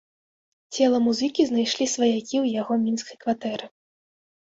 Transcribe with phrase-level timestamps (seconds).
[0.77, 3.65] Цела музыкі знайшлі сваякі ў яго мінскай кватэры.